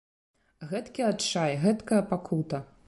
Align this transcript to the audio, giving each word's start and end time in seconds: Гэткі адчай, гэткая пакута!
Гэткі 0.71 1.05
адчай, 1.11 1.55
гэткая 1.67 2.05
пакута! 2.15 2.67